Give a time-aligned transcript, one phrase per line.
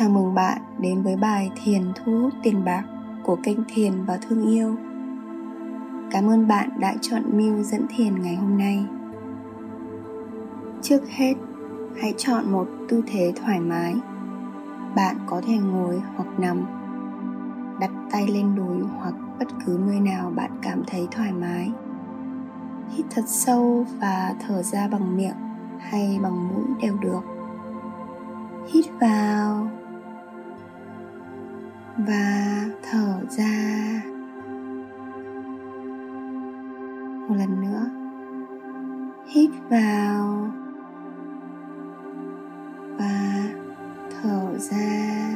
[0.00, 2.84] Chào mừng bạn đến với bài Thiền thu hút tiền bạc
[3.22, 4.76] của kênh Thiền và Thương Yêu.
[6.10, 8.86] Cảm ơn bạn đã chọn Mưu dẫn thiền ngày hôm nay.
[10.82, 11.34] Trước hết,
[12.00, 13.94] hãy chọn một tư thế thoải mái.
[14.96, 16.64] Bạn có thể ngồi hoặc nằm,
[17.80, 21.70] đặt tay lên đùi hoặc bất cứ nơi nào bạn cảm thấy thoải mái.
[22.90, 27.22] Hít thật sâu và thở ra bằng miệng hay bằng mũi đều được.
[28.72, 29.70] Hít vào
[31.98, 34.02] và thở ra.
[37.28, 37.90] Một lần nữa.
[39.26, 40.50] Hít vào.
[42.98, 43.42] Và
[44.10, 45.30] thở ra.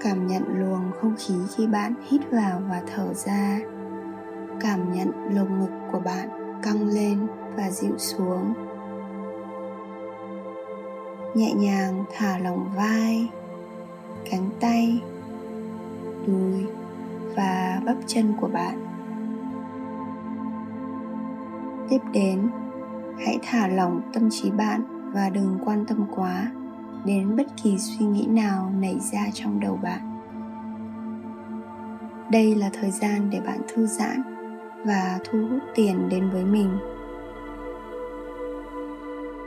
[0.00, 3.58] Cảm nhận luồng không khí khi bạn hít vào và thở ra.
[4.60, 6.28] Cảm nhận lồng ngực của bạn
[6.62, 8.54] căng lên và dịu xuống
[11.36, 13.28] nhẹ nhàng thả lỏng vai,
[14.30, 15.02] cánh tay,
[16.26, 16.66] đùi
[17.36, 18.86] và bắp chân của bạn.
[21.88, 22.48] Tiếp đến,
[23.18, 26.52] hãy thả lỏng tâm trí bạn và đừng quan tâm quá
[27.04, 30.20] đến bất kỳ suy nghĩ nào nảy ra trong đầu bạn.
[32.30, 34.22] Đây là thời gian để bạn thư giãn
[34.84, 36.70] và thu hút tiền đến với mình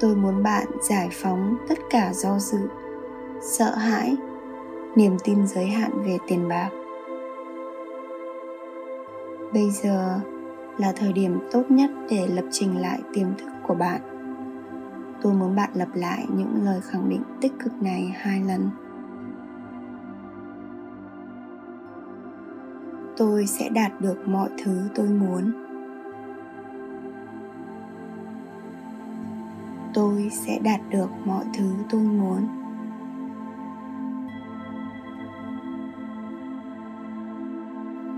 [0.00, 2.58] tôi muốn bạn giải phóng tất cả do dự,
[3.42, 4.16] sợ hãi,
[4.96, 6.70] niềm tin giới hạn về tiền bạc.
[9.52, 10.20] Bây giờ
[10.78, 14.00] là thời điểm tốt nhất để lập trình lại tiềm thức của bạn.
[15.22, 18.70] Tôi muốn bạn lặp lại những lời khẳng định tích cực này hai lần.
[23.16, 25.69] Tôi sẽ đạt được mọi thứ tôi muốn.
[30.30, 32.46] Tôi sẽ đạt được mọi thứ tôi muốn.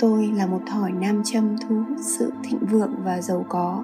[0.00, 3.82] Tôi là một thỏi nam châm thu hút sự thịnh vượng và giàu có.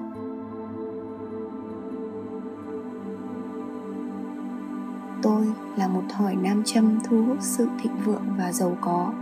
[5.23, 9.13] Tôi là một thỏi nam châm thu hút sự thịnh vượng và giàu có.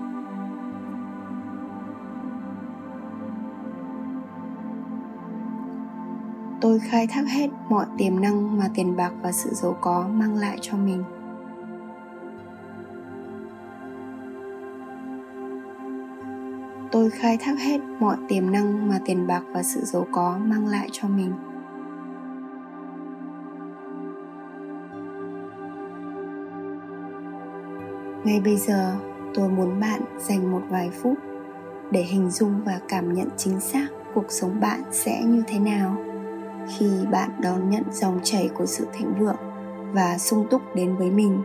[6.60, 10.36] Tôi khai thác hết mọi tiềm năng mà tiền bạc và sự giàu có mang
[10.36, 11.04] lại cho mình.
[16.92, 20.66] Tôi khai thác hết mọi tiềm năng mà tiền bạc và sự giàu có mang
[20.66, 21.32] lại cho mình.
[28.24, 28.96] Ngay bây giờ,
[29.34, 31.18] tôi muốn bạn dành một vài phút
[31.90, 36.09] để hình dung và cảm nhận chính xác cuộc sống bạn sẽ như thế nào
[36.78, 39.36] khi bạn đón nhận dòng chảy của sự thịnh vượng
[39.92, 41.42] và sung túc đến với mình.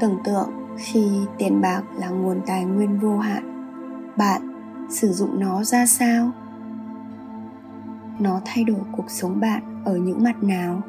[0.00, 3.70] Tưởng tượng khi tiền bạc là nguồn tài nguyên vô hạn,
[4.16, 4.42] bạn
[4.90, 6.30] sử dụng nó ra sao?
[8.18, 10.82] Nó thay đổi cuộc sống bạn ở những mặt nào?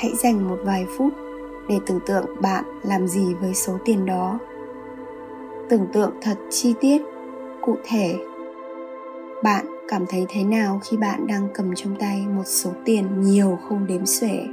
[0.00, 1.12] Hãy dành một vài phút
[1.68, 4.38] để tưởng tượng bạn làm gì với số tiền đó.
[5.68, 7.02] Tưởng tượng thật chi tiết,
[7.62, 8.18] cụ thể.
[9.42, 13.58] Bạn cảm thấy thế nào khi bạn đang cầm trong tay một số tiền nhiều
[13.68, 14.46] không đếm xuể?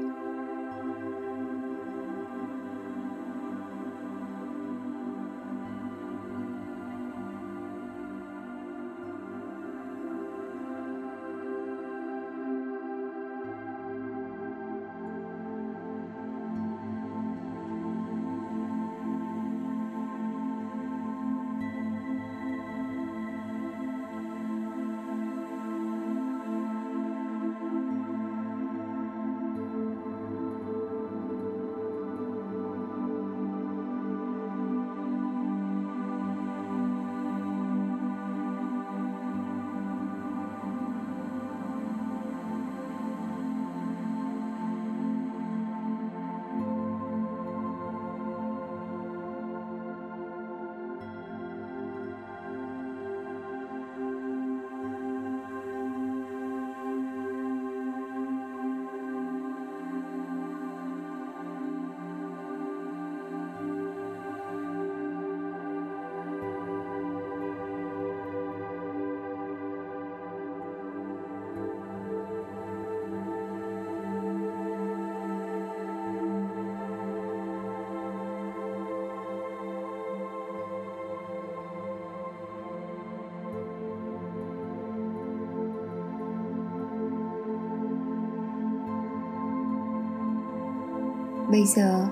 [91.58, 92.06] Bây giờ,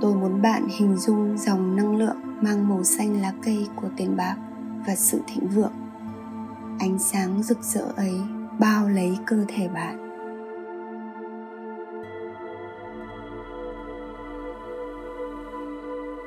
[0.00, 4.16] tôi muốn bạn hình dung dòng năng lượng mang màu xanh lá cây của tiền
[4.16, 4.36] bạc
[4.86, 5.72] và sự thịnh vượng.
[6.78, 8.14] Ánh sáng rực rỡ ấy
[8.58, 9.96] bao lấy cơ thể bạn.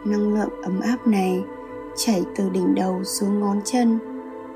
[0.06, 1.44] Năng lượng ấm áp này
[1.98, 4.00] chảy từ đỉnh đầu xuống ngón chân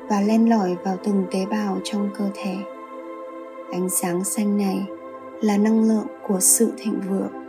[0.09, 2.55] và len lỏi vào từng tế bào trong cơ thể.
[3.71, 4.87] Ánh sáng xanh này
[5.41, 7.46] là năng lượng của sự thịnh vượng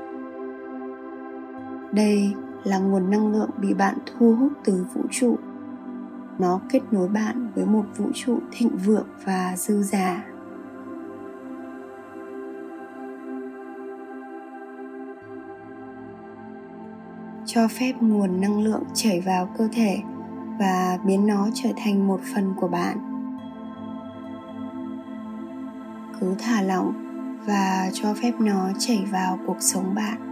[1.93, 5.39] đây là nguồn năng lượng bị bạn thu hút từ vũ trụ.
[6.39, 10.25] Nó kết nối bạn với một vũ trụ thịnh vượng và dư giả.
[17.47, 19.99] Cho phép nguồn năng lượng chảy vào cơ thể
[20.59, 22.99] và biến nó trở thành một phần của bạn.
[26.21, 26.93] Cứ thả lỏng
[27.47, 30.28] và cho phép nó chảy vào cuộc sống bạn.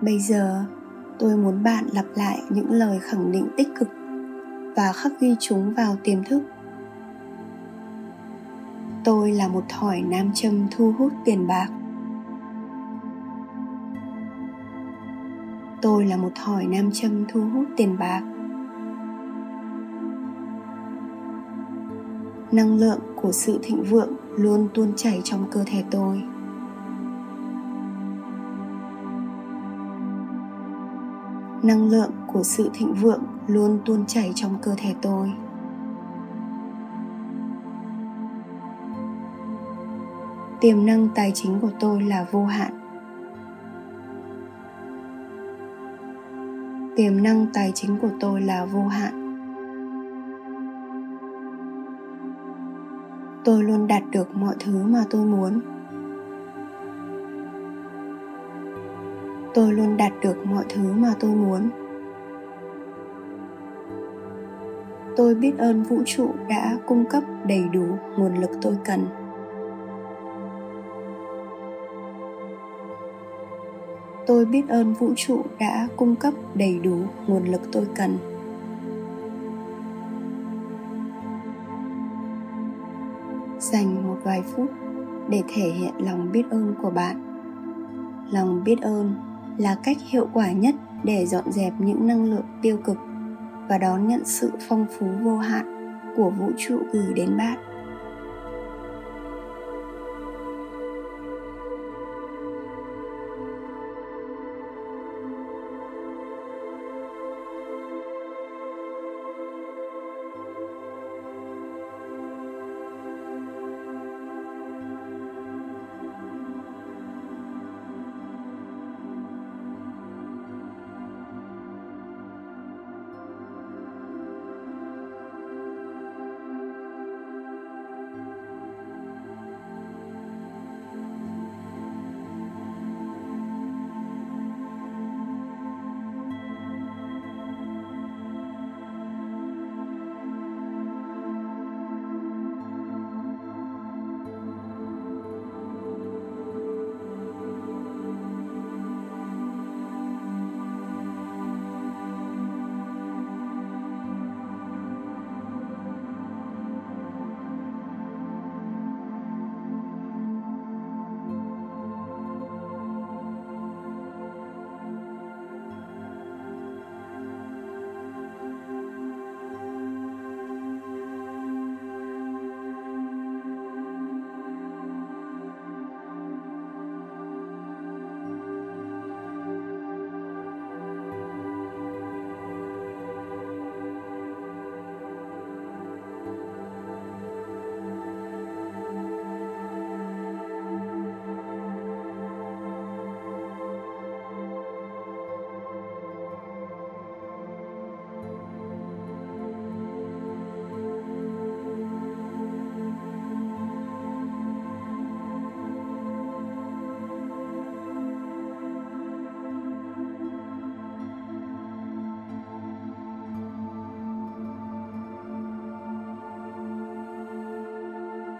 [0.00, 0.64] Bây giờ,
[1.18, 3.88] tôi muốn bạn lặp lại những lời khẳng định tích cực
[4.76, 6.42] và khắc ghi chúng vào tiềm thức.
[9.04, 11.68] Tôi là một thỏi nam châm thu hút tiền bạc.
[15.82, 18.22] Tôi là một thỏi nam châm thu hút tiền bạc.
[22.52, 26.22] Năng lượng của sự thịnh vượng luôn tuôn chảy trong cơ thể tôi.
[31.68, 35.32] Năng lượng của sự thịnh vượng luôn tuôn chảy trong cơ thể tôi.
[40.60, 42.72] Tiềm năng tài chính của tôi là vô hạn.
[46.96, 49.14] Tiềm năng tài chính của tôi là vô hạn.
[53.44, 55.60] Tôi luôn đạt được mọi thứ mà tôi muốn.
[59.54, 61.70] Tôi luôn đạt được mọi thứ mà tôi muốn.
[65.16, 67.84] Tôi biết ơn vũ trụ đã cung cấp đầy đủ
[68.16, 69.06] nguồn lực tôi cần.
[74.26, 78.18] Tôi biết ơn vũ trụ đã cung cấp đầy đủ nguồn lực tôi cần.
[83.58, 84.70] Dành một vài phút
[85.28, 87.16] để thể hiện lòng biết ơn của bạn.
[88.30, 89.14] Lòng biết ơn
[89.58, 90.74] là cách hiệu quả nhất
[91.04, 92.96] để dọn dẹp những năng lượng tiêu cực
[93.68, 97.67] và đón nhận sự phong phú vô hạn của vũ trụ gửi đến bạn.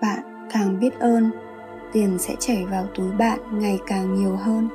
[0.01, 1.31] Bạn càng biết ơn,
[1.93, 4.69] tiền sẽ chảy vào túi bạn ngày càng nhiều hơn.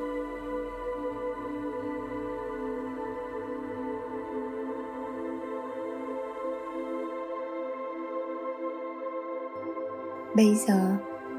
[10.36, 10.96] Bây giờ,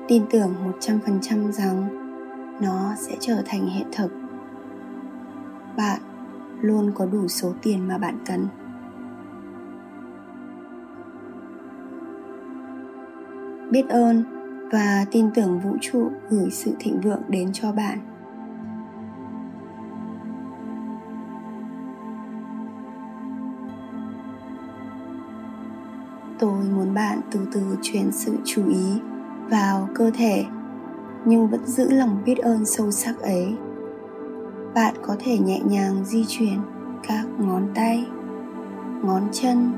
[0.08, 1.88] tin tưởng 100% rằng
[2.60, 4.10] nó sẽ trở thành hiện thực.
[5.76, 6.00] Bạn
[6.60, 8.48] luôn có đủ số tiền mà bạn cần.
[13.74, 14.24] Biết ơn
[14.72, 17.98] và tin tưởng vũ trụ gửi sự thịnh vượng đến cho bạn.
[26.38, 29.00] Tôi muốn bạn từ từ chuyển sự chú ý
[29.50, 30.44] vào cơ thể,
[31.24, 33.56] nhưng vẫn giữ lòng biết ơn sâu sắc ấy.
[34.74, 36.58] Bạn có thể nhẹ nhàng di chuyển
[37.08, 38.06] các ngón tay,
[39.02, 39.72] ngón chân,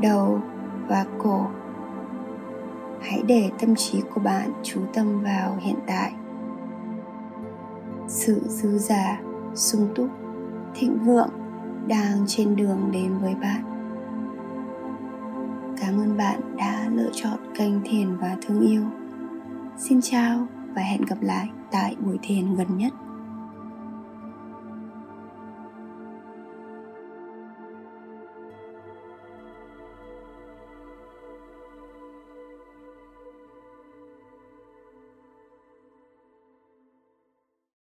[0.00, 0.40] đầu
[0.88, 1.46] và cổ
[3.00, 6.12] hãy để tâm trí của bạn chú tâm vào hiện tại.
[8.08, 9.20] Sự dư giả
[9.54, 10.08] sung túc,
[10.74, 11.30] thịnh vượng
[11.86, 13.62] đang trên đường đến với bạn.
[15.80, 18.82] Cảm ơn bạn đã lựa chọn kênh thiền và thương yêu.
[19.76, 22.92] Xin chào và hẹn gặp lại tại buổi thiền gần nhất.